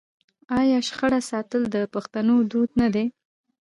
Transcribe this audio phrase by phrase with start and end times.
[0.59, 3.05] آیا شجره ساتل د پښتنو دود نه دی؟